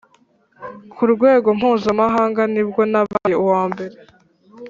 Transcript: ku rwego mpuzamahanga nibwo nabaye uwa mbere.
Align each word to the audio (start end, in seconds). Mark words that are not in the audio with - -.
ku 0.93 1.03
rwego 1.13 1.47
mpuzamahanga 1.57 2.41
nibwo 2.53 2.81
nabaye 2.91 3.35
uwa 3.43 3.61
mbere. 3.71 3.95